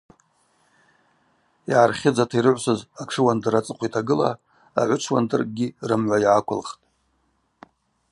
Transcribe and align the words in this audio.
Йгӏархьыдзата 1.69 2.35
йрыгӏвсыз 2.37 2.79
атшыуандыр 3.01 3.53
ацӏыхъва 3.59 3.87
йтагыла, 3.87 4.31
агӏвычвуандыркӏгьи 4.79 5.73
рымгӏва 5.87 6.17
йгӏаквылхтӏ. 6.19 6.73